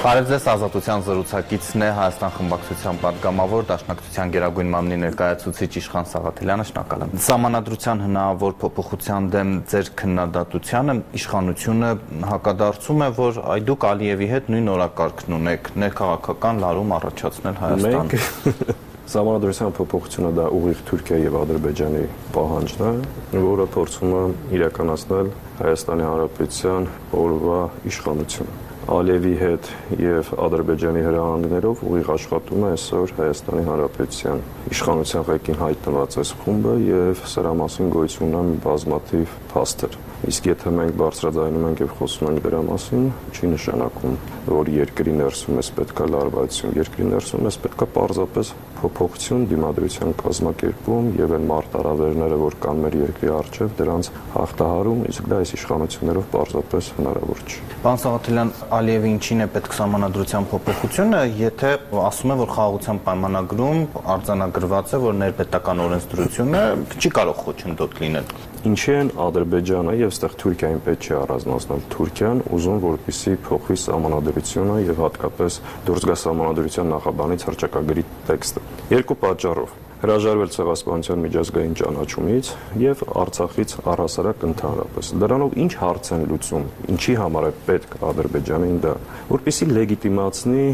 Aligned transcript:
Բարև 0.00 0.30
ձեզ 0.30 0.44
ազատության 0.48 1.02
զրուցակիցն 1.04 1.82
է 1.84 1.88
Հայաստան 1.92 2.30
խմբակցության 2.32 2.98
պատգամավոր 3.02 3.64
Դաշնակցության 3.68 4.30
Գերագույն 4.32 4.70
մամնի 4.72 4.96
ներկայացուցիչ 5.02 5.68
Իշխան 5.80 6.06
Սաղաթելյանը 6.08 6.64
շնորհակալ 6.70 7.04
եմ։ 7.04 7.12
Սամանադրության 7.26 8.00
հնարավոր 8.06 8.54
փոփոխության 8.62 9.28
դեմ 9.34 9.50
ձեր 9.68 9.90
քննադատությանը 10.00 10.94
իշխանությունը 11.20 11.90
հակադարձում 12.30 13.04
է, 13.04 13.10
որ 13.20 13.42
այդուք 13.60 13.86
Ալիևի 13.90 14.30
հետ 14.30 14.48
նույն 14.56 14.72
օրակարգն 14.80 15.36
ունեք 15.36 15.70
ներքաղաքական 15.84 16.64
լարում 16.64 16.96
առաջացնել 16.96 17.60
Հայաստան։ 17.60 18.08
Մենք 18.08 18.72
Սամանադրության 19.10 19.76
փոփոխությունը 19.76 20.32
դա 20.38 20.48
ուղիղ 20.54 20.82
Թուրքիա 20.88 21.20
եւ 21.26 21.38
Ադրբեջանի 21.40 22.02
պահանջն 22.38 22.84
է, 22.88 22.94
որը 23.50 23.68
փորձում 23.74 24.16
է 24.20 24.24
իրականացնել 24.60 25.34
Հայաստանի 25.60 26.08
Հանրապետության 26.08 26.90
օրվա 27.26 27.60
իշխանությունը 27.90 28.69
Ալիևի 28.90 29.32
հետ 29.38 29.66
եւ 30.02 30.30
Ադրբեջանի 30.46 31.02
հրահանգներով 31.06 31.82
ուղիղ 31.90 32.08
աշխատում 32.16 32.64
է 32.66 32.70
այսօր 32.74 33.14
Հայաստանի 33.20 33.62
Հանրապետության 33.68 34.42
իշխանության 34.74 35.26
ղեկին 35.30 35.60
հայտնված 35.62 36.18
այս 36.24 36.32
խումբը 36.42 36.76
եւ 36.90 37.24
սրա 37.36 37.52
մասին 37.62 37.92
գոյություն 37.94 38.34
ունեն 38.40 38.56
բազմաթիվ 38.66 39.36
փաստեր։ 39.54 40.00
Իսկ 40.20 40.46
եթե 40.50 40.70
մենք 40.76 40.96
բարձրաձայնում 41.00 41.62
ենք 41.64 41.78
եւ 41.80 41.92
խոսում 41.96 42.26
ենք 42.28 42.40
դրա 42.44 42.58
մասին, 42.66 43.04
չի 43.32 43.48
նշանակում, 43.54 44.16
որ 44.50 44.68
երկրի 44.74 45.14
ներսում 45.16 45.60
էս 45.62 45.70
պետքա 45.78 46.08
լարվածություն։ 46.12 46.74
Երկրի 46.76 47.06
ներսում 47.08 47.48
էս 47.48 47.56
պետքա 47.64 47.88
պարզապես 47.94 48.50
փոփոխություն 48.80 49.46
դիմադրության 49.50 50.12
կազմակերպում 50.20 51.08
եւ 51.20 51.34
այն 51.38 51.48
մարտարավերները, 51.50 52.38
որ 52.44 52.58
կան 52.60 52.84
մեր 52.84 52.98
երկրի 53.00 53.32
առջեւ, 53.40 53.72
դրանց 53.80 54.10
հաղթահարում, 54.36 55.00
իսկ 55.08 55.30
դա 55.30 55.40
այս 55.40 55.54
իշխանություններով 55.56 56.28
պարզապես 56.36 56.92
հնարավոր 57.00 57.42
չի։ 57.48 57.64
Պարոն 57.80 58.00
Սաղաթելյան, 58.04 58.54
Ալիևի 58.76 59.10
ինչին 59.16 59.40
է 59.40 59.48
պետք 59.56 59.76
սահմանադրության 59.80 60.48
փոփոխությունը, 60.52 61.20
եթե 61.40 61.72
ասում 62.04 62.34
է, 62.34 62.38
որ 62.40 62.54
խաղաղության 62.60 63.02
պայմանագրում 63.08 63.82
արձանագրված 64.16 64.94
է, 64.94 65.02
որ 65.08 65.18
ներպետական 65.24 65.84
օրենսդրությունը 65.88 66.64
չի 67.00 67.14
կարող 67.20 67.44
խոչընդոտ 67.46 68.00
լինել 68.04 68.34
ինչի 68.68 68.92
են 68.92 69.10
Ադրբեջանը 69.24 69.92
եւ 69.96 70.10
այստեղ 70.10 70.32
Թուրքիային 70.40 70.80
պետք 70.84 71.06
չի 71.06 71.14
առանձնացնել։ 71.20 71.84
Թուրքիան 71.94 72.42
ուզում 72.56 72.80
որպիսի 72.84 73.32
փոխի 73.46 73.76
սահմանադրությունը 73.80 74.76
եւ 74.84 75.00
հատկապես 75.00 75.56
դուրս 75.86 76.06
գա 76.10 76.16
սահմանադրության 76.20 76.90
նախաբանից 76.94 77.46
հրճակագրի 77.48 78.04
տեքստը։ 78.28 78.64
Երկու 78.90 79.16
պատճառով. 79.24 79.72
Հրաժարվել 80.00 80.52
ցեղասպանության 80.54 81.24
միջազգային 81.24 81.74
ճանաչումից 81.80 82.52
եւ 82.80 83.02
Արցախից 83.20 83.74
առհասարակ 83.92 84.46
ընդհանրապես։ 84.48 85.10
Դրանով 85.20 85.58
ինչ 85.60 85.72
հարց 85.80 86.12
են 86.16 86.22
լուծում, 86.30 86.64
ինչի 86.94 87.16
համար 87.20 87.48
է 87.50 87.52
պետք 87.66 87.98
Ադրբեջանին 88.10 88.78
դա, 88.80 88.94
որպիսի 89.28 89.68
լեգիտիմացնի 89.76 90.64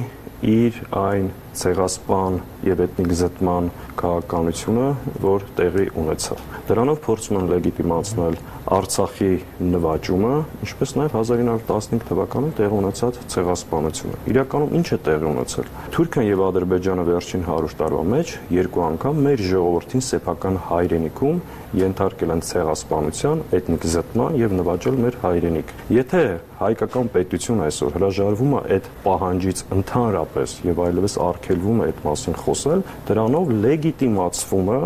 իր 0.47 0.79
այն 1.03 1.27
ցեղասպան 1.61 2.39
եւ 2.67 2.83
էթնիկ 2.87 3.15
զտման 3.21 3.71
քաղաքականությունը, 3.97 4.87
որ 5.25 5.47
տեղի 5.57 5.87
ունեցավ։ 6.03 6.45
Դրանով 6.67 7.01
փորձում 7.07 7.39
են 7.41 7.51
լեգիտիմացնել 7.53 8.39
Արցախի 8.77 9.31
նվաճումը, 9.63 10.33
ինչպես 10.67 10.93
նաև 10.99 11.13
1915 11.17 12.07
թվականին 12.09 12.55
տեղ 12.59 12.73
ունեցած 12.77 13.21
ցեղասպանությունը։ 13.35 14.19
Իրականում 14.33 14.75
ինչ 14.81 14.87
է 14.91 14.99
տեղի 15.07 15.29
ունեցել։ 15.31 15.71
Թուրքիան 15.97 16.27
եւ 16.27 16.43
Ադրբեջանը 16.47 17.05
վերջին 17.07 17.47
100 17.47 17.77
տարվա 17.81 18.03
մեջ 18.17 18.33
երկու 18.57 18.85
անգամ 18.87 19.23
մեր 19.27 19.45
ժողովրդին 19.53 20.05
սեփական 20.07 20.59
հայրենիքում 20.67 21.39
ենթարկել 21.77 22.33
են 22.33 22.43
ցեղասպանության, 22.47 23.41
էթնիկ 23.57 23.87
զտման 23.93 24.37
եւ 24.41 24.53
նվաճել 24.57 25.01
մեր 25.03 25.17
հայրենիք։ 25.23 25.73
Եթե 25.93 26.23
հայկական 26.57 27.11
պետություն 27.13 27.63
այսօր 27.67 27.97
հրաժարվում 27.97 28.55
է 28.57 28.61
այդ 28.77 28.87
պահանջից 29.07 29.63
ընդհանրապես 29.77 30.55
եւ 30.67 30.81
այլևս 30.87 31.17
արգելվում 31.47 31.81
է 31.81 31.87
այդ 31.87 31.99
մասին 32.03 32.37
խոսել, 32.43 32.81
դրանով 33.07 33.51
լեգիտիմացվում 33.63 34.71
է 34.75 34.79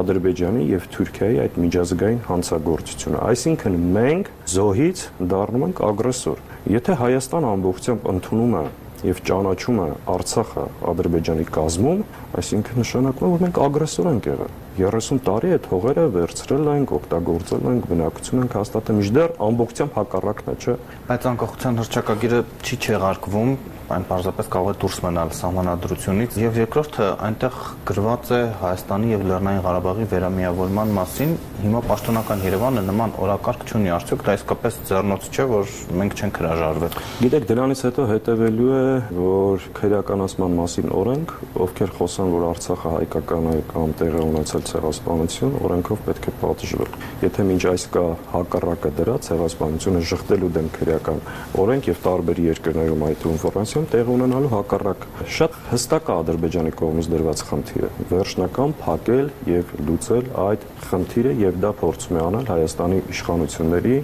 Ադրբեջանի 0.00 0.62
եւ 0.70 0.86
Թուրքիայի 0.96 1.36
այդ 1.44 1.58
միջազգային 1.62 2.20
հանցագործությունը։ 2.26 3.20
Այսինքն 3.26 3.76
մենք 3.96 4.30
զոհից 4.56 5.02
դառնում 5.32 5.66
ենք 5.66 5.82
ագրեսոր։ 5.90 6.42
Եթե 6.76 6.98
Հայաստան 7.04 7.48
ամբողջությամբ 7.52 8.08
ընդունում 8.16 8.56
է 8.56 8.64
եւ 9.06 9.24
ճանաչում 9.28 9.82
է 9.84 9.88
Արցախը 10.16 10.64
Ադրբեջանի 10.96 11.50
կազմում, 11.56 12.00
այսինքն 12.40 12.80
նշանակում 12.82 13.26
է, 13.26 13.34
որ 13.36 13.44
մենք 13.46 13.60
ագրեսոր 13.66 14.10
ենք 14.16 14.30
եղել։ 14.32 14.65
30 14.80 15.22
տարի 15.26 15.54
այդ 15.56 15.68
հողերը 15.72 16.04
վերցրել 16.16 16.70
ենք, 16.76 16.92
օգտագործել 16.98 17.70
ենք, 17.72 17.88
բնակություն 17.92 18.42
ենք 18.44 18.58
հաստատել, 18.60 19.00
միջդեռ 19.00 19.34
ամբողջությամբ 19.46 19.96
հակառակն 20.00 20.52
է, 20.52 20.56
չէ։ 20.66 20.76
Բայց 21.06 21.30
անկախության 21.32 21.80
հռչակագիրը 21.82 22.42
չի 22.66 22.78
չեղարկվում, 22.86 23.56
այն 23.86 24.04
պարզապես 24.08 24.48
կարող 24.50 24.68
է 24.72 24.78
դուրս 24.82 24.96
մնալ 25.04 25.28
սահմանադրությունից 25.36 26.36
եւ 26.42 26.56
երկրորդը 26.58 27.06
այնտեղ 27.26 27.58
գրված 27.86 28.30
է 28.34 28.38
Հայաստանի 28.62 29.10
եւ 29.12 29.20
Լեռնային 29.30 29.60
Ղարաբաղի 29.66 30.06
վերամիավորման 30.10 30.94
մասին 30.96 31.34
հիմա 31.62 31.82
պաշտոնական 31.86 32.42
Երևանը 32.46 32.82
նման 32.88 33.14
օրակարգ 33.26 33.62
չունի 33.70 33.92
արդյոք 33.96 34.24
դա 34.26 34.34
իսկապես 34.40 34.80
ձեռնոց 34.90 35.28
չէ 35.30 35.46
որ 35.52 35.70
մենք 36.02 36.16
չենք 36.18 36.40
հրաժարվել 36.42 36.98
գիտեք 37.22 37.46
դրանից 37.52 37.84
հետո 37.86 38.08
հետևելու 38.10 38.72
է 38.74 38.82
որ 39.20 39.68
քրեականացման 39.78 40.58
մասին 40.66 40.92
օրենք 41.06 41.36
ովքեր 41.66 41.94
խոսան 42.00 42.34
որ 42.34 42.48
Արցախը 42.50 42.94
հայկական 42.96 43.46
է 43.46 43.56
կամ 43.70 43.96
տեղի 44.02 44.24
ունեցել 44.26 44.65
ցեղասպանություն 44.72 45.56
օրենքով 45.66 46.04
պետք 46.06 46.26
է 46.26 46.36
պատժվել 46.42 46.96
եթե 47.26 47.48
մինչ 47.50 47.62
այս 47.72 47.86
կա 47.96 48.06
հակառակը 48.36 48.94
դրա 49.00 49.16
ցեղասպանությունը 49.26 50.04
շղթելու 50.10 50.52
դեմ 50.56 50.72
քրեական 50.76 51.22
օրենք 51.66 51.90
եւ 51.92 52.02
տարբեր 52.06 52.42
երկրներում 52.46 53.06
այդ 53.06 53.26
ինֆորմացիա 53.36 53.66
Ֆրանսիայում 53.66 53.86
տեղ 53.92 54.08
ունենալու 54.12 54.48
հակառակ 54.52 55.04
շատ 55.32 55.54
հստակ 55.70 56.08
է 56.10 56.12
Ադրբեջանի 56.16 56.72
կողմից 56.80 57.08
դրված 57.12 57.42
խնդիրը. 57.48 57.88
Վերջնական 58.10 58.74
փակել 58.82 59.30
եւ 59.50 59.72
լուծել 59.88 60.28
այդ 60.44 60.66
խնդիրը 60.86 61.32
եւ 61.40 61.58
դա 61.64 61.72
փորձում 61.80 62.16
է 62.16 62.22
անել 62.26 62.50
Հայաստանի 62.52 63.00
իշխանությունների 63.16 63.96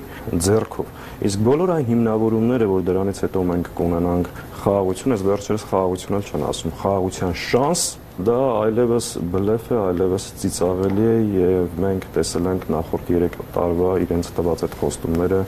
ձեռքով 0.49 0.93
իսկ 1.31 1.45
բոլոր 1.47 1.75
այն 1.77 1.87
հիմնավորումները 1.93 2.71
որ 2.72 2.87
դրանից 2.91 3.22
հետո 3.22 3.45
մենք 3.53 3.71
կունենանք 3.83 4.33
խաղաղություն, 4.61 5.17
այս 5.17 5.27
վերջերս 5.31 5.67
խաղաղություն 5.73 6.17
էլ 6.19 6.29
չեն 6.29 6.47
ասում, 6.53 6.75
խաղաղության 6.83 7.37
շանս 7.43 7.85
դա 8.13 8.39
այլևս 8.61 9.07
բլեֆ 9.33 9.69
է, 9.73 9.77
այլևս 9.81 10.25
ծիծաղելի 10.43 11.07
է 11.09 11.15
եւ 11.39 11.79
մենք 11.81 12.07
տեսել 12.13 12.49
ենք 12.51 12.67
նախորդ 12.75 13.07
3 13.09 13.39
տարվա 13.57 13.93
իրենց 14.05 14.31
տված 14.37 14.65
այդ 14.69 14.77
խոստումները 14.83 15.39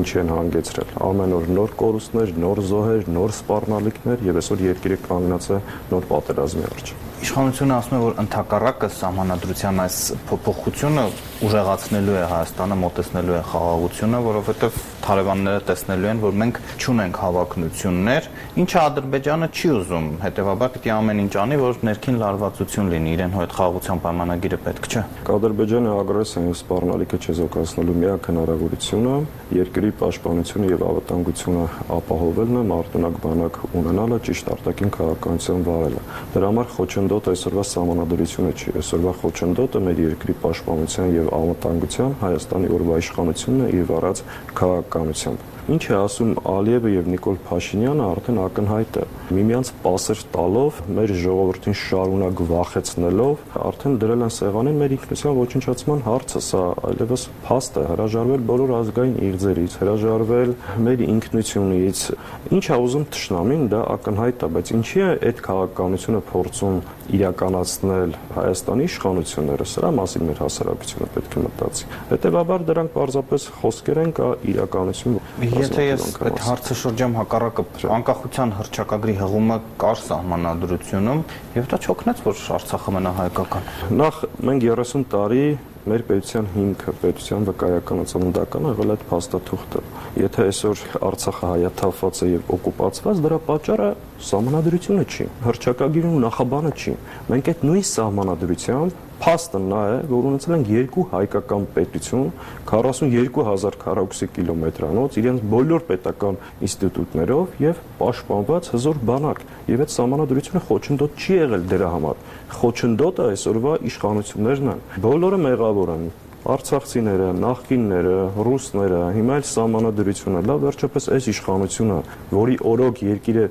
ինչի 0.00 0.20
են 0.24 0.32
հանգեցրել։ 0.32 0.94
Ամեն 1.10 1.36
օր 1.38 1.50
նոր 1.58 1.74
կորուստներ, 1.84 2.32
նոր 2.46 2.62
զոհեր, 2.72 3.10
նոր 3.18 3.34
սպառնալիքներ 3.38 4.24
եւ 4.30 4.40
այսօր 4.40 4.64
երկիրը 4.70 5.00
կանգնած 5.04 5.50
է 5.52 5.60
նոր 5.92 6.08
պատերազմի 6.14 6.70
առջև։ 6.70 7.13
Իշխանությունը 7.24 7.72
ասում 7.78 7.94
է, 7.96 7.98
որ 8.02 8.18
ընդհակառակը 8.20 8.88
սահմանադրության 8.98 9.78
այս 9.84 9.98
փոփոխությունը 10.28 11.04
ուժեղացնելու 11.44 12.16
է 12.20 12.24
Հայաստանը, 12.30 12.76
մոտեցնելու 12.84 13.36
է 13.38 13.40
խաղաղությունը, 13.48 14.18
որովհետև 14.24 14.76
թարևանները 15.04 15.62
տեսնելու 15.68 16.08
են, 16.10 16.20
որ 16.24 16.36
մենք 16.40 16.60
չունենք 16.84 17.18
հավակնություններ, 17.24 18.28
ինչը 18.64 18.78
Ադրբեջանը 18.84 19.48
չի 19.54 19.70
ուզում։ 19.74 20.06
Հետևաբար 20.24 20.70
պիտի 20.74 20.92
ամեն 20.94 21.22
ինչ 21.24 21.34
անի, 21.44 21.58
որ 21.64 21.80
ներքին 21.88 22.20
լարվածություն 22.24 22.92
լինի, 22.94 23.10
իրեն 23.14 23.34
հետ 23.34 23.56
խաղաղության 23.58 24.02
պայմանագիրը 24.04 24.58
պետք 24.64 24.88
չէ։ 24.94 25.02
Ադրբեջանը 25.34 25.92
ագրեսիան 26.04 26.48
եւ 26.48 26.56
սպառնալիքը 26.60 27.20
չեզոքացնելու 27.24 27.96
միակ 28.04 28.28
հնարավորությունը 28.32 29.16
երկրի 29.54 29.90
պաշտպանությունը 30.00 30.70
եւ 30.74 30.84
ավտանգությունը 30.88 31.64
ապահովելն 31.94 32.54
է, 32.54 32.64
մարտունակ 32.74 33.18
բանակ 33.24 33.60
ունենալը, 33.80 34.20
ճիշտ 34.24 34.50
արտաքին 34.54 34.94
քաղաքականություն 34.94 35.64
վարելը։ 35.68 36.04
Դրա 36.34 36.50
համար 36.54 36.72
խոչընդոտ 36.74 37.13
խոչընդոտ 37.14 37.28
այսօրվա 37.30 37.64
համանadrությունը 37.78 38.52
չի, 38.58 38.72
այսօրվա 38.80 39.12
խոչընդոտը 39.20 39.82
մեր 39.86 40.02
երկրի 40.02 40.36
պաշտպանության 40.42 41.14
եւ 41.14 41.30
անվտանգության 41.38 42.18
Հայաստանի 42.24 42.74
օրվա 42.74 43.00
իշխանությունն 43.04 43.64
է 43.64 43.72
իր 43.78 43.96
առած 44.02 44.22
քաղաքականությամբ։ 44.58 45.50
Ինչ 45.64 45.84
է 45.88 45.94
ասում 45.96 46.32
Ալիևը 46.44 46.90
եւ 46.92 47.06
Նիկոլ 47.08 47.36
Փաշինյանը 47.46 48.02
արդեն 48.04 48.38
ակնհայտ 48.42 48.96
է։ 49.00 49.04
Միմյանց 49.32 49.68
պասեր 49.80 50.24
տալով, 50.34 50.80
մեր 50.98 51.12
ժողովրդին 51.22 51.76
շարունակ 51.80 52.42
վախեցնելով, 52.50 53.46
արդեն 53.64 53.96
դրել 54.02 54.24
են 54.26 54.34
սեղանին 54.36 54.76
մեր 54.82 54.94
ինքնության 54.98 55.38
ոչնչացման 55.40 56.04
հարցը, 56.04 56.42
սա 56.44 56.60
այլևս 56.90 57.24
փաստ 57.48 57.80
է, 57.80 57.86
հրաժարվել 57.94 58.44
բոլոր 58.52 58.74
ազգային 58.84 59.16
իղձերից, 59.24 59.78
հրաժարվել 59.80 60.54
մեր 60.84 61.04
ինքնությունից։ 61.08 62.04
Ինչ 62.52 62.64
է 62.68 62.78
ուզում 62.84 63.08
ճշնամին, 63.16 63.64
դա 63.72 63.80
ակնհայտ 63.94 64.44
է, 64.44 64.52
բայց 64.58 64.74
ինչի 64.74 65.00
է 65.00 65.08
այդ 65.32 65.42
քաղաքականությունը 65.48 66.22
փորձում 66.28 66.76
իրականացնել 67.14 68.14
Հայաստանի 68.34 68.86
իշխանությունները, 68.88 69.66
սրա 69.74 69.90
մասին 69.98 70.24
մեր 70.28 70.40
հասարակությունը 70.44 71.08
պետք 71.14 71.34
է 71.34 71.42
մտածի։ 71.44 71.88
Հետևաբար 72.14 72.64
դրանք 72.70 72.94
պարզապես 72.94 73.46
խոսքեր 73.60 74.00
են 74.04 74.14
կա 74.18 74.28
իրականություն 74.54 75.18
Եթե 75.44 75.84
ես 75.84 76.06
այդ 76.24 76.40
հարցը 76.44 76.78
շրջեմ 76.80 77.18
հակառակը 77.20 77.66
անկախության 77.98 78.54
հրճակագրի 78.60 79.14
հղումը 79.20 79.58
կար 79.84 80.02
սահմանադրությունում 80.04 81.22
եւ 81.58 81.70
դա 81.74 81.80
չօգնեց 81.84 82.24
որ 82.24 82.42
Արցախը 82.54 82.94
մնա 82.94 83.12
հայկական։ 83.20 83.70
Նախ 84.00 84.18
մենք 84.48 84.66
30 84.74 85.06
տարի 85.14 85.44
մեր 85.84 86.02
պետության 86.08 86.46
հիմքը, 86.54 86.92
պետության 87.02 87.46
վկայականը, 87.50 88.04
ծննդականը 88.08 88.70
եղել 88.72 88.92
այդ 88.94 89.02
փաստաթուղթը։ 89.10 89.82
Եթե 90.22 90.46
այսօր 90.48 90.84
Արցախը 91.10 91.50
հայաթափված 91.50 92.20
է 92.24 92.28
եւ 92.30 92.52
օկուպացված, 92.56 93.20
դրա 93.26 93.38
պատճառը 93.50 93.90
սահմանադրությունը 94.24 95.04
չի, 95.04 95.26
հրճակագիրն 95.44 96.14
ու 96.14 96.22
նախաբանը 96.24 96.70
չի։ 96.74 96.94
Մենք 97.30 97.50
այդ 97.52 97.64
նույն 97.68 97.84
սահմանադրությամբ 97.90 99.02
փաստը 99.24 99.58
նա 99.62 99.80
է, 99.88 99.98
որ 100.10 100.26
ունեցել 100.28 100.54
ենք 100.56 100.70
երկու 100.74 101.04
հայկական 101.12 101.66
պետություն 101.74 102.24
42000 102.68 103.76
քառակուսի 103.84 104.28
կիլոմետրանոց 104.36 105.18
իրենց 105.22 105.44
բոլոր 105.54 105.84
պետական 105.90 106.38
ինստիտուտներով 106.68 107.54
եւ 107.64 107.80
պաշտպանված 108.00 108.68
հզոր 108.74 109.00
բանակ 109.12 109.40
եւ 109.70 109.84
այդ 109.84 109.94
սահմանադրությունը 109.94 110.64
խոչընդոտ 110.68 111.24
չի 111.24 111.38
եղել 111.40 111.66
դրա 111.72 111.88
համար 111.94 112.20
խոչընդոտը 112.58 113.28
այսօրվա 113.34 113.78
իշխանություններն 113.94 114.74
են 114.74 114.84
բոլորը 115.04 115.40
մեղավոր 115.44 115.94
են 115.94 116.04
արցախցիները, 116.44 117.28
նախկինները, 117.40 118.16
ռուսները, 118.44 118.98
հիմա 119.16 119.36
էլ 119.40 119.46
սահմանադրությունը, 119.48 120.42
լավ 120.50 120.58
վերջապես 120.64 121.06
այս 121.16 121.28
իշխանությունը, 121.32 122.00
որի 122.36 122.56
օրոք 122.72 123.00
երկիրը 123.08 123.44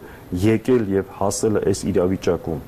եկել 0.43 0.83
եւ 0.93 1.15
հասել 1.17 1.57
է 1.57 1.63
այս 1.73 1.81
իրավիճակում, 1.93 2.59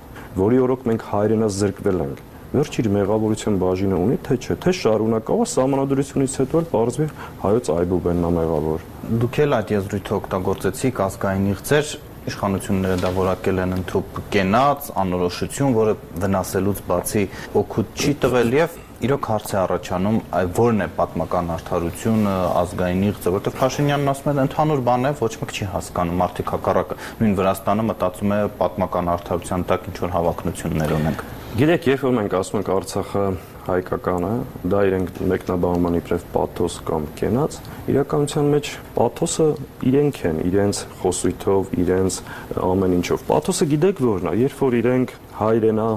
որի 0.42 0.64
օրոք 0.66 0.88
մենք 0.90 1.06
հայրենաց 1.12 1.60
զրկվել 1.62 2.02
ենք 2.06 2.24
վերջ 2.56 2.76
իր 2.80 2.88
մեղավորության 2.96 3.56
բաժինը 3.60 3.98
ունի, 4.00 4.18
թե 4.24 4.36
չէ, 4.40 4.56
թե 4.64 4.72
շարունակավ 4.80 5.42
սահմանադրությունից 5.52 6.36
հետո 6.40 6.60
էլ 6.62 6.68
բարձվի 6.72 7.08
հայոց 7.42 7.72
այբուբեննա 7.76 8.30
մեղավոր։ 8.36 8.86
Դուք 9.26 9.40
էլ 9.44 9.56
այդ 9.58 9.74
եզրույթը 9.76 10.16
օգտագործեցիք 10.16 11.02
ազգային 11.06 11.50
իղձեր 11.52 11.92
իշխանությունները 12.26 13.02
դա 13.04 13.12
որակել 13.16 13.60
են 13.66 13.76
ընդհանուր 13.76 14.24
կենաց, 14.34 14.88
անորոշություն, 15.04 15.76
որը 15.76 15.94
վնասելուց 16.24 16.80
բացի 16.90 17.26
օգուտ 17.62 18.02
չի 18.02 18.14
տվել 18.24 18.56
եւ 18.56 18.80
իրոք 19.06 19.28
հարց 19.30 19.52
է 19.54 19.58
առաջանում, 19.62 20.18
որն 20.58 20.86
է 20.86 20.88
պատմական 20.98 21.50
արդարությունը, 21.56 22.36
ազգային 22.62 23.04
իղձը, 23.10 23.34
որտեղ 23.36 23.56
Փաշինյանն 23.60 24.12
ասում 24.16 24.30
է 24.32 24.46
ընդհանուր 24.46 24.84
բան 24.90 25.06
է, 25.06 25.12
ոչ 25.22 25.32
մեկ 25.42 25.56
չի 25.56 25.68
հասկանում, 25.76 26.22
մարդիկ 26.26 26.54
հակառակը 26.56 26.98
նույն 27.22 27.36
Վրաստանը 27.40 27.86
մտածում 27.92 28.36
է 28.36 28.40
պատմական 28.62 29.12
արդարության 29.16 29.66
տակ 29.70 29.90
ինչ 29.92 29.98
որ 30.06 30.16
հավակնություններ 30.16 30.96
ունենք։ 30.96 31.26
Գիտեք, 31.56 31.86
երբ 31.88 32.02
որ 32.04 32.16
մենք 32.16 32.34
ասում 32.36 32.58
ենք 32.60 32.70
Արցախը 32.76 33.22
հայկական 33.66 34.26
է, 34.28 34.32
դա 34.70 34.80
իրենք 34.90 35.20
մեկնաբանման 35.32 35.96
իբրև 36.02 36.26
պաթոս 36.34 36.76
կամ 36.90 37.06
կենաց, 37.22 37.56
իրականության 37.94 38.50
մեջ 38.56 38.72
պաթոսը 38.98 39.48
իրենք 39.90 40.20
են, 40.30 40.42
իրենց 40.52 40.82
խոսույթով, 41.00 41.72
իրենց 41.86 42.20
ամեն 42.66 42.98
ինչով։ 43.00 43.24
Պաթոսը 43.32 43.70
գիտեք 43.72 44.04
որն 44.06 44.30
է, 44.30 44.36
երբ 44.44 44.60
որ 44.66 44.78
իրենք 44.82 45.16
հայրենա, 45.40 45.90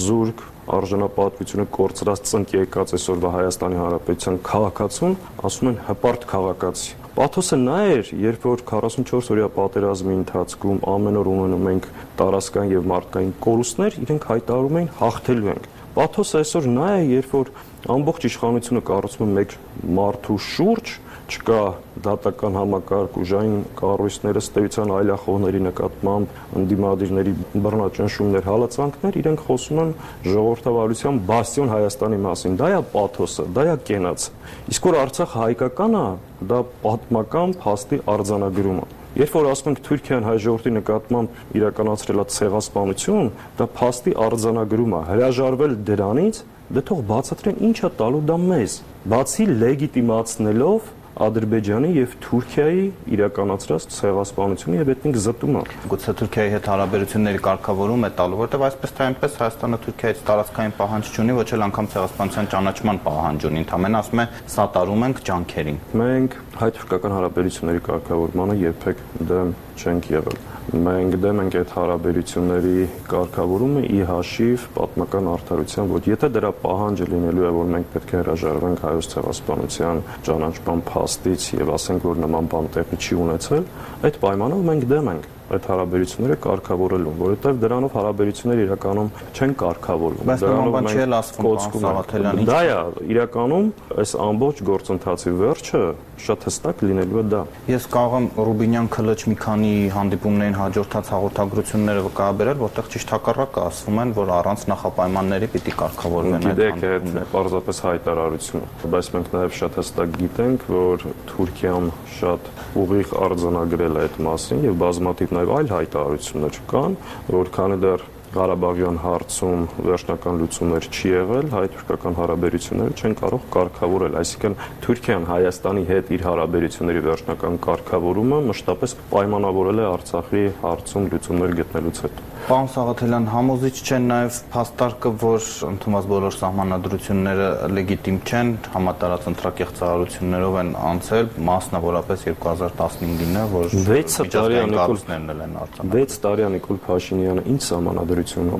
զուրկ, 0.00 0.46
արժանապատվությունը 0.78 1.66
կորցրած 1.76 2.24
ծնկ 2.30 2.56
եկած 2.60 2.94
այսօրվա 3.00 3.34
Հայաստանի 3.40 3.80
Հանրապետության 3.80 4.40
քաղաքացուն 4.50 5.20
ասում 5.50 5.70
են 5.70 5.78
հպարտ 5.90 6.26
քաղաքացի 6.30 7.00
Պաթոսը 7.10 7.56
նա 7.58 7.76
էր, 7.90 8.10
երբ 8.22 8.44
որ 8.46 8.60
44 8.70 9.30
օրյա 9.34 9.46
պատերազմի 9.56 10.12
ընթացքում 10.14 10.78
ամեն 10.92 11.18
օր 11.20 11.30
ունենում 11.32 11.66
ենք 11.72 11.88
տարածքային 12.20 12.70
եւ 12.70 12.86
մարդկային 12.92 13.32
կորուստներ, 13.46 13.96
իրենք 14.04 14.26
հայտարարում 14.30 14.78
էին 14.80 14.88
հաղթելու 15.00 15.50
ենք։ 15.50 15.66
Պաթոսը 15.96 16.38
այսօր 16.40 16.68
նա 16.70 16.86
է, 16.94 17.02
երբ 17.10 17.34
որ 17.34 17.50
ամբողջ 17.96 18.26
իշխանությունը 18.30 18.82
կառուցվում 18.90 19.30
է 19.34 19.36
մեկ 19.40 19.56
մարդու 19.98 20.38
շուրջ, 20.46 20.94
չկա 21.30 21.60
դատական 22.04 22.56
համակարգ 22.58 23.16
ուժային 23.20 23.56
կառույցները 23.78 24.42
ստեյության 24.42 24.92
այլախոհների 24.96 25.60
նկատմամբ 25.66 26.36
ընդդիմադիրների 26.60 27.34
բռնաճնշումներ, 27.66 28.46
հալածանքներ, 28.50 29.18
իրենք 29.20 29.44
խոսում 29.46 29.82
են 29.84 29.92
ժողովրդավարության 30.26 31.20
բաստիոն 31.30 31.72
Հայաստանի 31.74 32.20
մասին։ 32.26 32.56
Դա 32.60 32.70
է 32.70 32.80
պաթոսը, 32.94 33.46
դա 33.56 33.66
է 33.70 33.76
կենաց։ 33.90 34.28
Իսկ 34.74 34.88
որ 34.90 34.98
Արցախ 35.00 35.36
հայկական 35.40 35.98
է, 36.00 36.06
դա 36.50 36.62
պատմական 36.84 37.54
փաստի 37.62 38.00
արձանագրումը։ 38.10 38.88
Երբ 39.20 39.32
որ 39.34 39.46
ասում 39.50 39.68
ենք 39.70 39.80
Թուրքիան 39.86 40.26
հայ 40.28 40.36
ժողովրդի 40.44 40.72
նկատմամբ 40.76 41.56
իրականացրել 41.58 42.20
է 42.22 42.24
ցեղասպանություն, 42.30 43.30
դա 43.58 43.66
փաստի 43.80 44.12
արձանագրում 44.26 44.94
է։ 44.94 45.00
Հրաժարվել 45.10 45.74
դրանից, 45.88 46.38
դե 46.70 46.84
թող 46.86 47.00
բացատրեն 47.10 47.58
ինչա 47.70 47.90
տալու 47.98 48.22
դա 48.30 48.36
մեզ։ 48.46 48.76
Բացի 49.10 49.46
լեգիտիմացնելով 49.50 50.90
Ադրբեջանի 51.20 51.90
եւ 51.96 52.12
Թուրքիայի 52.24 52.84
իրականացրած 53.16 53.86
ցեղասպանությունը 53.94 54.78
եւ 54.80 54.90
էթնիկ 54.94 55.16
զտումը։ 55.24 55.62
Գուցե 55.90 56.14
Թուրքիայի 56.20 56.52
հետ 56.54 56.68
հարաբերությունների 56.70 57.40
կարգավորում 57.46 58.06
է 58.06 58.10
տալու, 58.20 58.38
որտեղ 58.40 58.64
այսպես 58.70 58.94
թե 58.94 59.04
այնպես 59.10 59.36
Հայաստանը 59.40 59.80
Թուրքիայից 59.84 60.22
տարածքային 60.30 60.74
պահանջ 60.80 61.10
չունի, 61.10 61.36
ոչ 61.40 61.48
էլ 61.50 61.66
անգամ 61.66 61.90
ցեղասպանության 61.90 62.50
ճանաչման 62.54 63.02
պահանջ 63.10 63.48
ունի, 63.50 63.64
ընդհանրապես 63.66 63.98
ասում 64.00 64.22
է 64.22 64.26
սատարում 64.54 65.04
ենք 65.10 65.22
ջանքերին։ 65.30 65.82
Մենք 66.00 66.38
հայ-թուրքական 66.60 67.16
հարաբերությունների 67.18 67.84
կարգավորմանը 67.90 68.58
երբեք 68.70 69.04
դեմ 69.30 69.54
չենք 69.80 70.10
եղել 70.14 70.40
մենք 70.70 71.14
դեմ 71.18 71.40
ենք 71.42 71.54
այդ 71.58 71.72
հարաբերությունների 71.74 72.82
կարգավորումը 73.10 73.80
ի 73.90 74.04
հաշիվ 74.06 74.66
պատմական 74.76 75.30
արդարության, 75.32 75.88
որ 75.90 76.06
եթե 76.10 76.30
դրա 76.36 76.52
պահանջը 76.62 77.08
լինելու 77.10 77.48
է, 77.48 77.50
որ 77.56 77.72
մենք 77.74 77.90
պետք 77.96 78.14
է 78.14 78.20
հրաժարվենք 78.20 78.84
հայոց 78.86 79.10
ցեղասպանության 79.16 80.04
ճանաչման 80.30 80.84
փաստից 80.92 81.48
եւ 81.58 81.74
ասենք, 81.74 82.08
որ 82.12 82.22
նման 82.26 82.50
բան 82.54 82.72
տեղի 82.78 83.00
չի 83.02 83.20
ունեցել, 83.26 83.68
այդ 84.06 84.22
պայմանով 84.22 84.66
մենք 84.70 84.88
դեմ 84.94 85.14
ենք 85.16 85.28
այդ 85.50 85.66
հարաբերությունները 85.70 86.36
կարգավորելուն, 86.44 87.16
որովհետև 87.20 87.60
դրանով 87.64 87.96
հարաբերությունները 87.98 88.66
իրականում 88.66 89.10
չեն 89.34 89.54
կարգավորվում։ 89.60 90.30
Բայց 90.30 90.44
նման 90.50 90.74
բան 90.76 90.90
չի 90.90 91.02
էլ 91.04 91.16
ասվում 91.20 91.48
Սաղաթելյան։ 91.80 92.44
Դա 92.50 92.60
է 92.70 92.78
իրականում 93.14 93.72
այս 94.04 94.14
ամբողջ 94.30 94.62
գործընթացի 94.70 95.34
վերջը 95.40 95.82
շատ 96.20 96.46
հստակ 96.46 96.82
լինելու 96.84 97.20
է 97.20 97.24
դա։ 97.32 97.40
Ես 97.70 97.86
կարող 97.94 98.16
եմ 98.20 98.26
Ռուբինյան 98.46 98.88
քլաչ 98.92 99.16
մի 99.30 99.36
քանի 99.40 99.70
հանդիպումներին 99.94 100.56
հաջորդած 100.60 101.10
հաղորդագրությունները 101.14 102.02
վկայաբերել, 102.06 102.58
որտեղ 102.60 102.90
ճիշտ 102.94 103.12
հակառակը 103.14 103.62
ասվում 103.70 104.00
են, 104.04 104.12
որ 104.20 104.32
առանց 104.36 104.66
նախապայմանների 104.70 105.48
պիտի 105.54 105.74
կարգավորվեն 105.80 106.36
այդ 106.36 106.48
հանդիպումները։ 106.50 107.00
Գիտեք, 107.00 107.16
այդ 107.20 107.32
պարզապես 107.32 107.80
հայտարարություն, 107.86 108.66
բայց 108.94 109.10
մենք 109.16 109.32
նաև 109.36 109.56
շատ 109.60 109.80
հստակ 109.80 110.14
գիտենք, 110.20 110.68
որ 110.76 111.06
Թուրքիան 111.30 111.90
շատ 112.20 112.50
ուղիղ 112.80 113.14
արձանագրել 113.30 113.96
է 113.96 114.04
այդ 114.04 114.20
մասին 114.26 114.64
եւ 114.68 114.76
բազմաթիվ 114.80 115.34
նաև 115.40 115.52
այլ 115.56 115.70
հայտարարություններ 115.72 116.56
կան, 116.68 116.96
որ 117.32 117.50
քանի 117.56 117.76
դեռ 117.80 118.02
Ղարաբաղյան 118.30 118.98
հարցում 119.02 119.62
վերջնական 119.82 120.36
լուծումներ 120.38 120.84
չի 120.86 121.08
եղել, 121.10 121.46
հայ-թուրքական 121.50 122.16
հարաբերությունները 122.20 122.94
չեն 123.00 123.16
կարող 123.18 123.46
կարգավորել, 123.56 124.18
այսինքն 124.20 124.54
Թուրքիան 124.84 125.26
Հայաստանի 125.30 125.82
հետ 125.90 126.12
իր 126.14 126.22
հարաբերությունների 126.28 127.02
վերջնական 127.08 127.58
կարգավորումը 127.66 128.38
մշտապես 128.52 128.94
պայմանավորել 129.10 129.82
է 129.82 129.88
Արցախի 129.90 130.44
հարցում 130.62 131.10
լուծումներ 131.10 131.56
գտնելուց 131.58 132.02
հետո։ 132.06 132.28
Պարոն 132.46 132.68
Սաղաթելյան, 132.72 133.26
համոզիչ 133.30 133.72
չեն 133.84 134.06
նաև 134.10 134.36
փաստարկը, 134.52 135.10
որ 135.20 135.48
ընդունված 135.68 136.06
բոլոր 136.10 136.36
սահմանադրությունները 136.36 137.48
լեգիտիմ 137.76 138.20
չեն, 138.30 138.52
համատարած 138.74 139.26
ընտրակեղծարարություններով 139.30 140.56
են 140.62 140.72
անցել, 140.90 141.28
մասնավորապես 141.50 142.24
2015-ը, 142.30 143.44
որ 143.54 143.68
6 143.90 144.18
տարի 144.36 144.64
Նիկոլսներն 144.72 145.44
են 145.46 145.60
արձանագրել։ 145.66 146.08
6 146.10 146.24
տարի 146.24 146.48
Նիկոլ 146.56 146.82
Փաշինյանը 146.88 147.46
ինչ 147.54 147.60
սահմանադրություն 147.68 148.50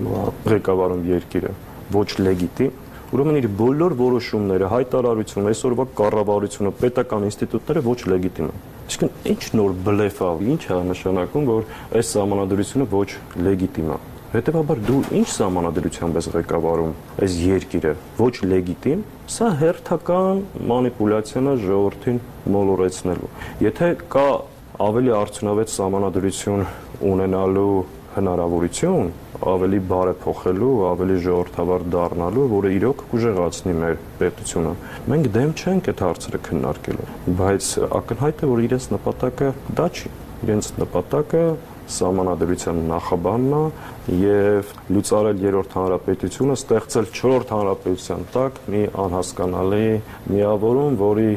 ղեկավարում 0.50 1.04
երկիրը 1.14 1.56
ոչ 1.96 2.08
լեգիտիմ 2.20 2.86
Ուրեմն 3.10 3.36
իր 3.40 3.46
բոլոր 3.58 3.94
որոշումները, 3.98 4.66
հայտարարությունը, 4.70 5.50
այսօրվա 5.50 5.86
կառավարությունը, 5.98 6.70
պետական 6.78 7.24
ինստիտուտները 7.26 7.80
ոչ 7.82 7.96
լեգիտիմ 8.12 8.50
են։ 8.50 8.60
Իսկ 8.90 9.02
ինչ 9.32 9.42
նոր 9.58 9.74
բլեֆ 9.88 10.20
ա, 10.22 10.30
ինչ 10.54 10.62
է 10.70 10.78
նշանակում, 10.90 11.48
որ 11.50 11.64
այս 11.98 12.12
համանadrությունը 12.20 12.86
ոչ 12.94 13.08
լեգիտիմ 13.46 13.90
է։ 13.90 13.98
Հետևաբար 14.30 14.82
դու 14.86 15.00
ինչ 15.18 15.30
համանadrությամբ 15.42 16.18
ես 16.20 16.28
ղեկավարում 16.36 16.92
այս 17.26 17.32
երկիրը 17.50 17.94
ոչ 18.20 18.34
լեգիտիմ, 18.46 19.00
սա 19.34 19.48
հերթական 19.58 20.42
մանիպուլյացիան 20.70 21.50
է 21.50 21.54
ժողովրդին 21.66 22.20
մոլորեցնելու։ 22.54 23.30
Եթե 23.66 23.88
կա 24.14 24.28
ավելի 24.86 25.12
արդյունավետ 25.18 25.74
համանadrություն 25.82 26.62
ունենալու 27.10 27.74
հնարավորություն, 28.14 29.10
ավելի 29.40 29.78
բարեփոխելու, 29.90 30.70
ավելի 30.90 31.16
ժողովրդավար 31.24 31.84
դառնալու, 31.94 32.46
որը 32.52 32.72
իրոք 32.76 33.04
կուժեղացնի 33.10 33.74
մեր 33.80 33.98
պետությունը։ 34.20 34.72
Մենք 35.10 35.28
դեմ 35.36 35.52
չենք 35.60 35.90
այդ 35.90 36.02
հարցերը 36.04 36.40
քննարկելու, 36.50 37.08
բայց 37.40 37.68
ակնհայտ 38.00 38.40
է, 38.40 38.50
որ 38.50 38.64
իրենց 38.68 38.88
նպատակը 38.94 39.52
դա 39.80 39.86
չի։ 39.90 40.12
Իրենց 40.40 40.68
նպատակը 40.80 41.44
սահմանադրության 41.90 42.80
նախաբանն 42.90 43.54
է 43.60 44.18
եւ 44.20 44.70
լուծարել 44.94 45.42
երրորդ 45.44 45.76
հանրապետությունը, 45.80 46.56
ստեղծել 46.60 47.08
չորրորդ 47.10 47.54
հանրապետության 47.56 48.26
տակ 48.36 48.60
մի 48.70 48.82
անհասկանալի 49.04 49.88
միավորում, 50.30 51.00
որի 51.00 51.30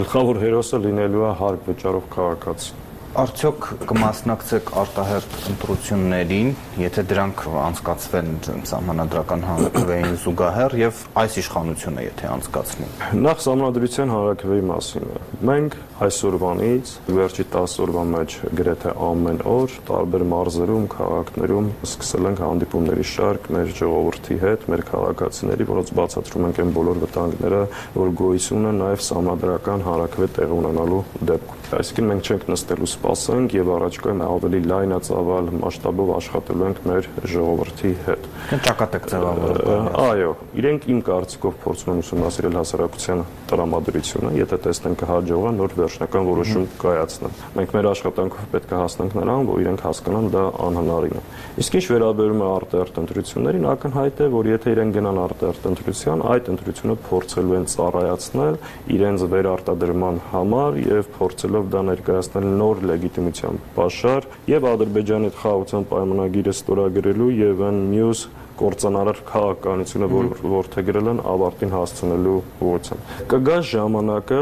գլխավոր 0.00 0.44
հերոսը 0.44 0.84
լինելու 0.86 1.26
է 1.28 1.34
հարկ 1.40 1.68
վճարով 1.70 2.08
քաղաքացի։ 2.16 2.79
Արդյոք 3.10 3.64
կմասնակցեք 3.90 4.68
արտահերտ 4.80 5.32
ընտրություններին, 5.50 6.50
եթե 6.78 7.02
դրանք 7.10 7.40
անցկացվեն 7.64 8.28
համանadrական 8.70 9.42
հանրակրվեին 9.48 10.14
զուգահեռ 10.22 10.76
եւ 10.78 11.00
այս 11.24 11.38
իշխանությունը 11.42 12.04
եթե 12.06 12.28
անցկացնի։ 12.36 12.90
Նախ 13.26 13.42
համանadrության 13.50 14.14
հանրակրվեի 14.14 14.64
մասին 14.70 15.08
Մենք 15.50 15.76
այսօրվանից 16.00 16.90
վերջի 17.12 17.44
10 17.52 17.74
օրվա 17.84 18.02
մեջ 18.14 18.36
գրեթե 18.56 18.92
ամեն 19.04 19.40
օր 19.50 19.74
տարբեր 19.90 20.22
մարզերում, 20.30 20.86
քաղաքներում 20.94 21.68
սկսել 21.86 22.28
ենք 22.30 22.42
հանդիպումների 22.44 23.06
շարք 23.10 23.48
մեր 23.56 23.72
ժողովրդի 23.80 24.38
հետ, 24.44 24.66
մեր 24.72 24.84
քաղաքացիների, 24.90 25.66
որոնց 25.70 25.92
բացատրում 26.00 26.46
ենք 26.48 26.60
այն 26.64 26.72
բոլոր 26.80 27.00
վտանգները, 27.04 27.62
որ 28.00 28.12
գոյություն 28.20 28.60
ունեն 28.60 28.80
նաև 28.80 29.04
համանadrական 29.20 29.84
հանրակրվե 29.86 30.28
տեղ 30.40 30.54
ունենալու 30.56 31.02
դեպքում։ 31.30 31.58
Այսինքն 31.70 32.06
մենք 32.10 32.28
չենք 32.30 32.46
նստելու 32.50 32.88
սպասենք 32.90 33.52
եւ 33.54 33.68
առաջկայում 33.76 34.22
ավելի 34.26 34.60
լայնածավալ 34.70 35.50
մասշտաբով 35.60 36.10
աշխատելու 36.16 36.66
ենք 36.66 36.80
մեր 36.90 37.08
ժողովրդի 37.30 37.92
հետ։ 38.08 38.26
Ճակատեք 38.66 39.06
ձևավորել։ 39.12 39.90
Այո, 40.00 40.32
իրենք 40.60 40.88
իմ 40.90 41.02
կարծիքով 41.10 41.54
փորձում 41.62 41.92
են 41.94 42.02
ուսումնասիրել 42.02 42.58
հասարակության 42.60 43.22
տրամադրությունը, 43.50 44.32
եթե 44.40 44.60
տեսնեն 44.66 44.98
կհաջողա 45.04 45.54
նոր 45.60 45.76
վերջնական 45.90 46.26
որոշում 46.30 46.66
կայացնել։ 46.80 47.32
Մենք 47.56 47.72
մեր 47.74 47.86
աշխատանքով 47.90 48.44
պետք 48.54 48.70
է 48.70 48.76
հասնենք 48.80 49.14
նրան, 49.18 49.48
որ 49.50 49.62
իրենք 49.64 49.82
հասկանան 49.86 50.26
դա 50.34 50.42
անհնարին 50.66 51.16
է։ 51.18 51.22
Իսկ 51.60 51.76
ինչ 51.80 51.84
վերաբերում 51.90 52.40
է 52.40 52.48
արտերտ 52.50 53.00
ընտրություններին, 53.00 53.66
ակնհայտ 53.70 54.20
է, 54.20 54.28
որ 54.30 54.50
եթե 54.50 54.74
իրենք 54.74 54.94
գնան 54.96 55.20
արտերտ 55.24 55.66
ընտրության, 55.70 56.24
այդ 56.30 56.50
ընտրությունը 56.54 56.96
փորձելու 57.10 57.56
են 57.58 57.66
ծառայացնել 57.74 58.58
իրենց 58.94 59.24
վերարտադրման 59.34 60.20
համար 60.30 60.78
եւ 60.86 61.10
փորձելով 61.18 61.70
դա 61.74 61.80
ներկայացնել 61.90 62.46
նոր 62.60 62.84
լեգիտիմության 62.90 63.60
պաշար 63.80 64.28
եւ 64.50 64.68
Ադրբեջանի 64.70 65.30
հետ 65.30 65.40
խաղաղության 65.40 65.88
պայմանագիրը 65.90 66.54
ստորագրելու 66.60 67.30
եւ 67.40 67.64
այն 67.70 67.82
մյուս 67.90 68.22
կորցանարար 68.60 69.20
քաղաքականությունը, 69.30 70.08
որ 70.10 70.26
որթեգրել 70.54 71.10
են 71.10 71.20
ավարտին 71.30 71.72
հասցնելու 71.74 72.36
ուղղությամբ։ 72.60 73.12
Կգա 73.30 73.58
ժամանակը 73.70 74.40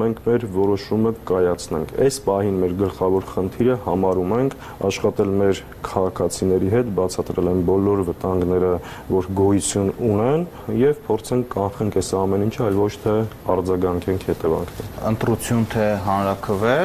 մենք 0.00 0.22
մեր 0.26 0.46
որոշումը 0.56 1.12
կայացնենք։ 1.30 1.94
Այս 2.06 2.18
պահին 2.26 2.58
մեր 2.60 2.74
գլխավոր 2.80 3.28
խնդիրը 3.30 3.76
համարում 3.86 4.34
ենք 4.40 4.56
աշխատել 4.90 5.32
մեր 5.40 5.62
քաղաքացիների 5.90 6.70
հետ, 6.74 6.90
բացատրել 6.98 7.50
են 7.50 7.62
բոլոր 7.70 8.02
վտանգները, 8.10 8.72
որ 9.10 9.30
գոյություն 9.40 9.92
ունեն 10.10 10.46
եւ 10.80 11.00
փորձենք 11.06 11.48
կանխենք 11.54 11.98
այս 12.00 12.10
ամեն 12.20 12.46
ինչը, 12.48 12.62
այլ 12.66 12.80
ոչ 12.80 12.92
թե 13.04 13.14
արձագանքենք 13.54 14.26
հետևանքներին։ 14.30 14.98
Ընտրություն 15.10 15.66
թե 15.74 15.86
հանրակրվե, 16.06 16.76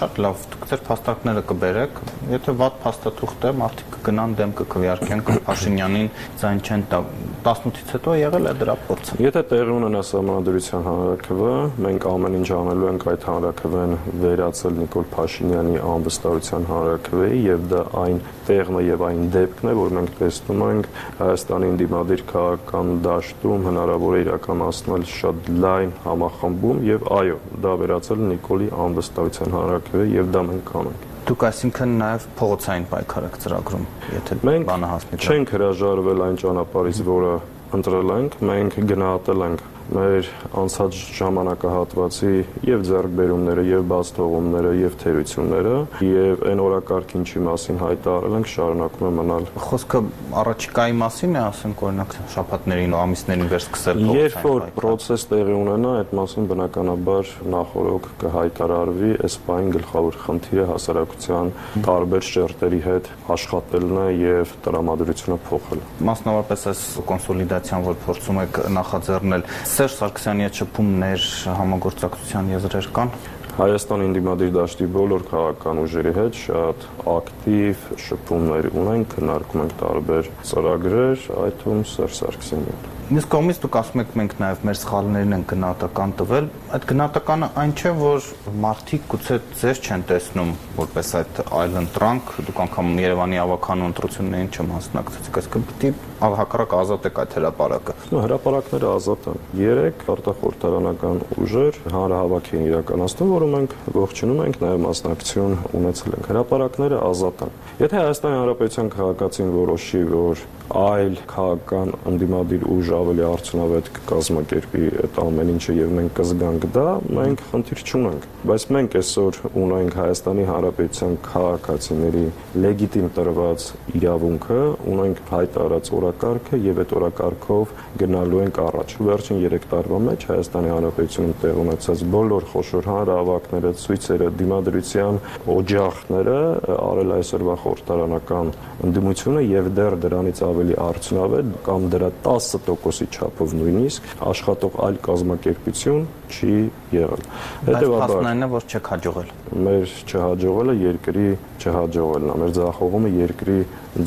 շատ 0.00 0.20
լավ, 0.24 0.44
դուք 0.54 0.66
ձեր 0.70 0.84
փաստարկները 0.90 1.44
կբերեք։ 1.50 2.00
Եթե 2.30 2.56
վատ 2.60 2.80
փաստաթուղթ 2.84 3.46
է, 3.50 3.54
մարդիկ 3.60 3.99
կգնան 4.00 4.36
դեմ 4.40 4.54
կքվեարկեն 4.60 5.22
Փաշինյանին 5.46 6.08
ձայն 6.40 6.60
չեն 6.64 6.84
տա 6.90 7.00
18-ից 7.40 7.92
հետո 7.94 8.14
եղել 8.20 8.48
է 8.50 8.54
դրա 8.60 8.74
փորձը։ 8.86 9.16
Եթե 9.24 9.42
տեղի 9.50 9.74
ունենա 9.76 10.00
համանդրության 10.10 10.82
հանրակրվը, 10.86 11.52
մենք 11.86 12.06
ամեն 12.10 12.36
ինչ 12.40 12.48
անելու 12.56 12.88
ենք 12.90 13.06
այդ 13.10 13.26
հանրակրվեն 13.30 13.94
վերացել 14.24 14.78
Նիկոլ 14.80 15.06
Փաշինյանի 15.14 15.76
անվստահության 15.90 16.66
հանրակրվեի 16.70 17.40
եւ 17.46 17.66
դա 17.70 17.82
այն 18.00 18.20
տեղն 18.50 18.80
է 18.80 18.84
եւ 18.90 19.04
այն 19.10 19.22
դեպքն 19.36 19.70
է, 19.70 19.74
որ 19.80 19.94
մենք 19.98 20.16
տեսնում 20.20 20.64
ենք 20.70 20.90
Հայաստանի 21.20 21.70
ինդիմադիր 21.70 22.24
քաղաքական 22.30 22.92
դաշտում 23.08 23.68
հնարավոր 23.70 24.16
է 24.16 24.24
իրականացնել 24.26 25.06
շատ 25.16 25.52
լայն 25.64 25.94
համախմբում 26.06 26.82
եւ 26.90 27.06
այո, 27.20 27.38
դա 27.66 27.76
վերացել 27.84 28.26
Նիկոլի 28.30 28.74
անվստահության 28.88 29.56
հանրակրվեի 29.60 30.18
եւ 30.20 30.34
դա 30.36 30.44
մենք 30.50 30.68
կանենք։ 30.74 31.09
Դուք 31.28 31.44
այսինքն 31.50 31.90
նաև 32.00 32.24
փողոցային 32.38 32.86
պայքար 32.90 33.26
եք 33.28 33.36
ծրագրում, 33.44 33.84
եթե 34.14 34.36
բանը 34.70 34.88
հասնի։ 34.90 35.10
Մենք 35.10 35.26
չենք 35.30 35.52
հրաժարվել 35.56 36.24
այն 36.26 36.38
ճանապարհից, 36.40 37.02
որը 37.10 37.34
ընտրել 37.80 38.12
ենք, 38.16 38.38
մենք 38.50 38.78
գնահատել 38.90 39.44
ենք 39.50 39.66
մեր 39.90 40.28
անցած 40.60 40.98
ժամանակահատվածի 41.18 42.34
եւ 42.68 42.82
ձեռքբերումները 42.86 43.64
եւ 43.66 43.86
բաց 43.90 44.10
թողումները 44.16 44.72
եւ 44.78 44.96
թերությունները 45.00 45.74
եւ 46.06 46.44
այն 46.50 46.62
օրակարգ 46.64 47.14
ինչի 47.20 47.42
մասին 47.46 47.80
հայտարարել 47.80 48.36
ենք 48.38 48.50
շարունակում 48.54 49.08
է 49.08 49.12
մնալ 49.18 49.48
խոսքը 49.66 50.02
առաջիկայի 50.40 50.96
մասին 51.00 51.34
է 51.34 51.42
ասենք 51.42 51.82
օրինակ 51.90 52.16
շաբաթներին 52.34 52.94
ու 52.94 53.00
ամիսներին 53.00 53.50
վեր 53.50 53.64
սկսել 53.66 54.02
երբ 54.14 54.38
որ 54.46 54.66
process 54.78 55.26
տեղի 55.30 55.56
ունենա 55.58 55.94
այդ 56.00 56.14
մասին 56.20 56.48
բնականաբար 56.50 57.32
նախորոք 57.56 58.08
կհայտարարվի 58.22 59.12
այս 59.26 59.38
բային 59.50 59.72
գլխավոր 59.74 60.20
խնդիրը 60.24 60.68
հասարակության 60.70 61.52
տարբեր 61.86 62.26
շերտերի 62.30 62.80
հետ 62.86 63.10
աշխատելն 63.34 64.00
է 64.00 64.06
եւ 64.20 64.54
տրամադրությունը 64.66 65.38
փոխելը 65.50 66.06
մասնավորապես 66.10 66.66
այս 66.70 66.84
կոնսոլիդացիան 67.10 67.86
որ 67.90 68.00
փորձում 68.06 68.40
եք 68.44 68.60
նախաձեռնել 68.76 69.46
Սերժ 69.80 69.94
Սարգսյանի 69.96 70.44
հետ 70.44 70.58
շփումներ, 70.60 71.22
համագործակցության 71.56 72.48
եզրեր 72.52 72.88
կան։ 72.98 73.12
Հայաստանի 73.60 74.06
ինդիմադիր 74.08 74.52
դաշտի 74.54 74.86
բոլոր 74.94 75.24
քաղաքական 75.28 75.80
ուժերի 75.82 76.12
հետ 76.16 76.38
շատ 76.40 76.86
ակտիվ 77.12 77.82
շփումներ 78.06 78.68
ունենք, 78.72 79.10
քննարկում 79.18 79.64
ենք 79.66 79.74
տարբեր 79.82 80.30
ծրագրեր, 80.52 81.26
այդ 81.44 81.60
թվում 81.60 81.84
Սերժ 81.90 82.16
Սարգսյանի 82.22 82.70
հետ։ 82.70 82.88
Մյուս 83.10 83.24
կողմից 83.26 83.58
դուք 83.58 83.76
ասում 83.80 84.00
եք 84.04 84.10
մենք 84.20 84.34
նաև 84.38 84.60
մեր 84.68 84.76
սխալներն 84.78 85.34
են 85.34 85.44
գնահատական 85.50 86.12
տվել։ 86.20 86.44
Այդ 86.76 86.84
գնահատականը 86.90 87.46
այն 87.58 87.72
չէ, 87.74 87.90
որ 87.98 88.28
մարդիկ 88.64 89.08
գուցե 89.10 89.38
ձեր 89.60 89.80
չեն 89.82 90.04
տեսնում 90.10 90.52
որպես 90.76 91.10
այդ 91.20 91.40
այլընտրանք, 91.58 92.30
դուք 92.46 92.60
անգամ 92.64 92.92
Երևանի 93.02 93.40
ավականու 93.42 93.88
ընտրություններին 93.90 94.52
չմասնակցեցիք, 94.54 95.40
այսինքն 95.40 95.66
պիտի 95.72 95.90
հակառակ 96.20 96.76
ազատեք 96.76 97.18
այդ 97.24 97.34
հրաապարակը։ 97.40 97.96
հրաապարակները 98.20 98.88
ազատ 98.94 99.28
են։ 99.30 99.42
Երեք 99.58 100.06
արտախորհրդարանական 100.14 101.20
ուժեր 101.40 101.78
հանրահավաք 101.96 102.50
են 102.54 102.66
իրականացնում, 102.70 103.34
որում 103.50 103.56
մենք 103.56 103.72
ողջունում 103.94 104.40
ենք, 104.44 104.58
նաև 104.62 104.80
մասնակցություն 104.84 105.54
ունեցել 105.78 106.14
ենք։ 106.18 106.28
Հրաապարակները 106.30 107.00
ազատ 107.10 107.42
են։ 107.46 107.54
Եթե 107.80 108.00
Հայաստանի 108.00 108.38
Հանրապետության 108.40 108.90
քաղաքացին 108.94 109.52
որոշի, 109.56 110.02
որ 110.14 110.44
այլ 110.70 111.16
քաղաքական 111.26 111.88
ընդդիմադիր 112.06 112.64
ուժ 112.70 112.90
ավելի 112.94 113.22
արդյունավետ 113.26 113.88
կկազմակերպի 113.96 114.82
այդ 115.02 115.16
ամեն 115.22 115.48
ինչը 115.50 115.74
եւ 115.74 115.94
մենք 115.96 116.12
կզգանք 116.20 116.66
դա, 116.76 116.84
մենք 117.16 117.42
խնդիր 117.50 117.82
չունենք։ 117.90 118.28
Բայց 118.50 118.66
մենք 118.76 118.94
այսօր 119.00 119.40
ունենք 119.60 119.96
Հայաստանի 120.00 120.44
Հանրապետության 120.50 121.16
քաղաքացիների 121.26 122.22
լեգիտիմ 122.64 123.08
տրված 123.18 123.66
իրավունքը, 123.98 124.60
ունենք 124.94 125.22
հայտարարած 125.30 125.90
օրակարգը 125.98 126.62
եւ 126.70 126.80
այդ 126.84 126.94
օրակարգով 127.00 127.74
գնալու 128.04 128.42
ենք 128.46 128.62
առաջ։ 128.70 128.96
Վերջին 129.10 129.42
3 129.50 129.68
տարվա 129.74 130.00
մեջ 130.06 130.28
Հայաստանի 130.30 130.74
Հանրապետությունում 130.76 131.36
տեղ 131.42 131.60
ունեցած 131.66 132.06
բոլոր 132.14 132.48
խոշոր 132.54 132.90
հանրահավաքները, 133.30 133.70
ցույցերը, 133.80 134.28
դիմադրության 134.40 135.18
օջախները 135.54 136.36
արել 136.74 137.12
այսօրվա 137.16 137.56
խորհրդարանական 137.62 138.52
ընդդիմությունը 138.86 139.42
եւ 139.46 139.68
դեռ 139.78 139.96
դրանից 140.04 140.42
ավելի 140.50 140.76
արդյունավետ 140.86 141.52
կամ 141.66 141.86
դրա 141.94 142.10
10%-ի 142.26 143.08
չափով 143.10 143.54
նույնիսկ 143.60 144.14
աշխատող 144.30 144.78
այլ 144.86 145.00
կազմակերպություն 145.08 146.08
չի 146.30 146.56
եղել։ 146.94 147.24
Հետևաբար 147.70 148.14
փաստն 148.14 148.46
է, 148.46 148.50
որ 148.54 148.66
չեք 148.70 148.90
հաջողել։ 148.94 149.34
Մեր 149.66 149.94
չհաջողելը 150.10 150.74
երկրի 150.80 151.28
չհաջողելն 151.60 152.30
է, 152.30 152.38
մեր 152.40 152.56
ձախողումը 152.60 153.12
երկրի 153.20 153.60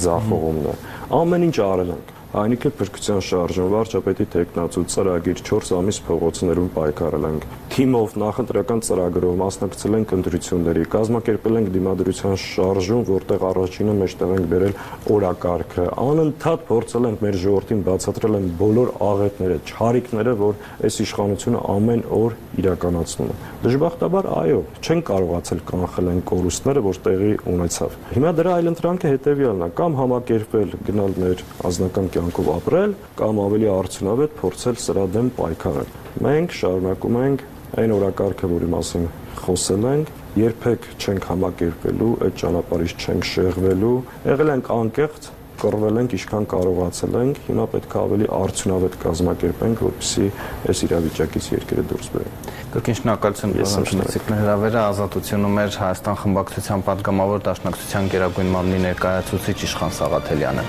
ձախողումն 0.03 0.67
է։ 0.73 0.75
Ամեն 1.23 1.47
ինչ 1.51 1.57
արել 1.63 1.95
ենք 1.97 2.13
Այնիքը 2.33 2.69
փրկության 2.79 3.19
շարժում 3.21 3.67
վարչապետի 3.69 4.25
տեխնացու 4.33 4.81
ծրագիր 4.89 5.41
4 5.45 5.67
ամիս 5.77 5.97
փողոցներում 6.07 6.69
պայքարել 6.73 7.27
ենք։ 7.27 7.43
Թիմով 7.73 8.11
նախընտրական 8.21 8.81
ծրագրով 8.85 9.37
մասնակցել 9.39 9.95
ենք 9.97 10.11
ընտրությունների, 10.13 10.81
կազմակերպել 10.93 11.55
ենք 11.57 11.69
դիմադրության 11.73 12.35
շարժում, 12.43 12.99
որտեղ 13.07 13.45
առաջինը 13.49 13.95
մեջտեղ 13.97 14.33
ենք 14.35 14.45
բերել 14.51 14.75
օրակարգը։ 15.15 15.85
Անընդհատ 16.03 16.67
փորձել 16.67 17.07
ենք 17.09 17.23
մեր 17.25 17.37
ժողովրդին 17.45 17.81
բացատրել 17.87 18.37
են 18.37 18.45
բոլոր 18.61 18.91
աղետները, 19.07 19.57
չարիքները, 19.73 20.35
որ 20.43 20.61
այս 20.85 20.99
իշխանությունը 21.01 21.63
ամեն 21.73 22.05
օր 22.19 22.37
իրականացնում 22.61 23.33
է։ 23.33 23.39
Դժբախտաբար, 23.65 24.29
այո, 24.43 24.61
չեն 24.85 25.03
կարողացել 25.09 25.65
կանխել 25.73 26.13
այն 26.13 26.23
կորուստները, 26.29 26.85
որ 26.93 27.01
տեղի 27.09 27.33
ունեցավ։ 27.57 27.97
Հիմա 28.13 28.37
դրա 28.37 28.55
այլընտրանքը 28.61 29.15
հետևյալն 29.17 29.65
է՝ 29.65 29.73
կամ 29.81 29.99
համակերպել 30.03 30.77
գնալ 30.93 31.19
մեր 31.25 31.43
անձնական 31.73 32.13
կյանքով 32.13 32.53
ապրել, 32.59 32.97
կամ 33.23 33.43
ավելի 33.49 33.75
արդյունավետ 33.79 34.39
փորձել 34.43 34.81
սրա 34.83 35.11
դեմ 35.17 35.35
պայքարել։ 35.41 36.02
Մենք 36.21 36.57
շարունակում 36.59 37.15
ենք 37.23 37.45
այն 37.73 37.93
օրակարգը, 37.97 38.49
որի 38.53 38.67
մասին 38.69 39.05
խոսել 39.43 39.85
ենք, 39.89 40.11
երբեք 40.37 40.83
չենք 41.01 41.25
համակերպելու, 41.29 42.09
այդ 42.27 42.35
ճանապարհից 42.43 42.93
չենք 43.03 43.27
շեղվելու, 43.33 43.95
եղել 44.29 44.51
ենք 44.53 44.69
անկեղծ, 44.77 45.29
կռվել 45.63 45.99
ենք, 46.01 46.13
ինչքան 46.17 46.45
կարողացել 46.53 47.17
ենք, 47.23 47.41
հիմա 47.47 47.65
պետք 47.73 47.93
է 47.93 47.99
ավելի 48.03 48.27
արդյունավետ 48.37 48.97
կազմակերպենք, 49.03 49.83
որպեսզի 49.87 50.29
այս 50.73 50.81
իրավիճակից 50.87 51.49
երկրը 51.53 51.85
դուրս 51.93 52.09
բերենք։ 52.13 52.51
Կրկնշնակալություն 52.73 53.55
բանատնեցիկն 53.59 54.37
հրավերը 54.41 54.81
ազատությունում 54.83 55.59
էր 55.63 55.77
Հայաստան 55.83 56.19
խմբակցության 56.23 56.85
падգամավոր 56.89 57.43
դաշնակցության 57.47 58.11
գերագույն 58.13 58.53
մամնի 58.57 58.79
ներկայացուցիչ 58.89 59.57
Իշխան 59.69 59.95
Սաղաթելյանը։ 60.01 60.67